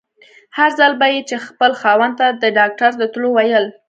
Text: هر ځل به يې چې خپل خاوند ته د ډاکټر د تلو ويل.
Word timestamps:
هر 0.57 0.69
ځل 0.79 0.91
به 0.99 1.07
يې 1.13 1.21
چې 1.29 1.35
خپل 1.47 1.71
خاوند 1.81 2.13
ته 2.19 2.27
د 2.41 2.43
ډاکټر 2.57 2.91
د 2.97 3.03
تلو 3.13 3.29
ويل. 3.33 3.65